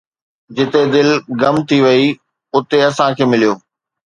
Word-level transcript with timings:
جتي 0.55 0.81
دل 0.93 1.09
گم 1.41 1.55
ٿي 1.67 1.77
وئي، 1.85 2.05
اتي 2.55 2.77
اسان 2.89 3.09
کي 3.17 3.25
مليو 3.31 3.53